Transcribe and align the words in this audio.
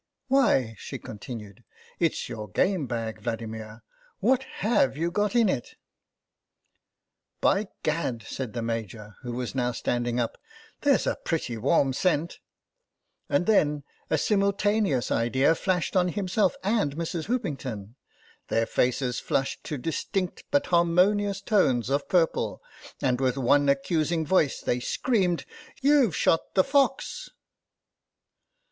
"Why," 0.29 0.73
she 0.79 0.97
continued, 0.97 1.63
"it's 1.99 2.27
your 2.27 2.47
game 2.47 2.87
bag, 2.87 3.21
Vladimir! 3.21 3.83
What 4.19 4.41
have 4.65 4.97
you 4.97 5.11
got 5.11 5.35
in 5.35 5.47
it?" 5.47 5.65
6 5.65 5.75
82 5.75 5.77
THE 7.03 7.39
BAG 7.41 7.51
'*By 7.51 7.67
Gad," 7.83 8.23
said 8.23 8.53
the 8.53 8.63
Major, 8.63 9.15
who 9.21 9.33
was 9.33 9.53
now 9.53 9.71
standing 9.71 10.19
up;" 10.19 10.39
there's 10.81 11.05
a 11.05 11.17
pretty 11.23 11.55
warm 11.55 11.93
scent!" 11.93 12.39
And 13.29 13.45
then 13.45 13.83
a 14.09 14.17
simultaneous 14.17 15.11
idea 15.11 15.53
flashed 15.53 15.95
on 15.95 16.07
himself 16.07 16.55
and 16.63 16.95
Mrs. 16.95 17.25
Hoopington. 17.27 17.93
Their 18.47 18.65
faces 18.65 19.19
flushed 19.19 19.63
to 19.65 19.77
distinct 19.77 20.45
but 20.49 20.65
harmonious 20.65 21.41
tones 21.41 21.91
of 21.91 22.09
purple, 22.09 22.63
and 23.03 23.21
with 23.21 23.37
one 23.37 23.69
accusing 23.69 24.25
voice 24.25 24.61
they 24.61 24.79
screamed," 24.79 25.45
YouVe 25.83 26.15
shot 26.15 26.55
the 26.55 26.63
fox 26.63 27.29